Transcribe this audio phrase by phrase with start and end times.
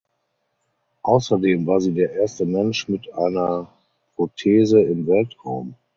[1.03, 3.71] Außerdem war sie der erste Mensch mit einer
[4.15, 5.75] Prothese im Weltraum.